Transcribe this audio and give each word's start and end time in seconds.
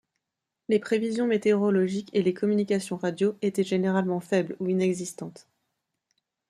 Les 0.67 0.79
prévisions 0.79 1.27
météorologiques 1.27 2.09
et 2.13 2.23
les 2.23 2.33
communications 2.33 2.97
radio 2.97 3.37
étaient 3.43 3.61
généralement 3.63 4.19
faibles 4.19 4.55
ou 4.59 4.67
inexistantes. 4.67 5.47